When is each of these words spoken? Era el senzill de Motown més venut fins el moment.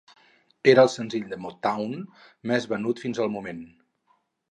Era 0.73 0.85
el 0.87 0.91
senzill 0.93 1.27
de 1.35 1.39
Motown 1.45 1.95
més 2.53 2.69
venut 2.75 3.07
fins 3.07 3.25
el 3.27 3.33
moment. 3.39 3.65